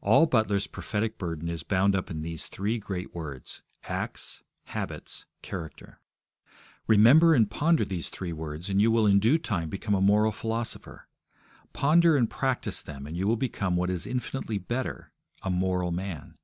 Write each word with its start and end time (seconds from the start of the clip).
All 0.00 0.26
Butler's 0.26 0.68
prophetic 0.68 1.18
burden 1.18 1.48
is 1.48 1.64
bound 1.64 1.96
up 1.96 2.08
in 2.08 2.20
these 2.20 2.46
three 2.46 2.78
great 2.78 3.12
words 3.12 3.62
acts, 3.82 4.44
habits, 4.66 5.24
character. 5.42 5.98
Remember 6.86 7.34
and 7.34 7.50
ponder 7.50 7.84
these 7.84 8.08
three 8.08 8.32
words, 8.32 8.68
and 8.68 8.80
you 8.80 8.92
will 8.92 9.08
in 9.08 9.18
due 9.18 9.38
time 9.38 9.68
become 9.68 9.96
a 9.96 10.00
moral 10.00 10.30
philosopher. 10.30 11.08
Ponder 11.72 12.16
and 12.16 12.30
practise 12.30 12.80
them, 12.80 13.08
and 13.08 13.16
you 13.16 13.26
will 13.26 13.34
become 13.34 13.74
what 13.74 13.90
is 13.90 14.06
infinitely 14.06 14.58
better 14.58 15.10
a 15.42 15.50
moral 15.50 15.90
man. 15.90 16.36